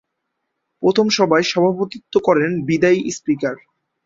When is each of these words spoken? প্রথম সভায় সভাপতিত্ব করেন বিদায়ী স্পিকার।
প্রথম 0.83 1.07
সভায় 1.09 1.45
সভাপতিত্ব 1.51 2.13
করেন 2.27 2.51
বিদায়ী 2.67 3.01
স্পিকার। 3.11 3.55